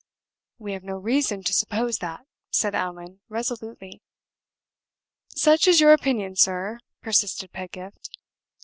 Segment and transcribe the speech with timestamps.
[0.57, 4.01] "We have no reason to suppose that," said Allan, resolutely.
[5.35, 8.09] "Such is your opinion, sir," persisted Pedgift.